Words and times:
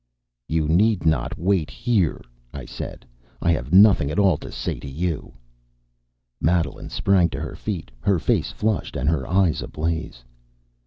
"You 0.47 0.67
need 0.67 1.05
not 1.05 1.37
wait 1.37 1.69
here," 1.69 2.21
I 2.55 2.65
said; 2.65 3.05
"I 3.39 3.51
have 3.51 3.71
nothing 3.71 4.09
at 4.09 4.17
all 4.17 4.35
to 4.37 4.51
say 4.51 4.79
to 4.79 4.89
you." 4.89 5.33
Madeline 6.41 6.89
sprang 6.89 7.29
to 7.29 7.39
her 7.39 7.55
feet, 7.55 7.91
her 7.99 8.17
face 8.17 8.51
flushed 8.51 8.95
and 8.95 9.07
her 9.07 9.27
eyes 9.27 9.61
ablaze. 9.61 10.23